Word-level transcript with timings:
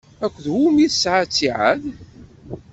Akked 0.25 0.45
wumi 0.53 0.81
i 0.81 0.85
yesɛa 0.85 1.23
ttiɛad? 1.27 1.81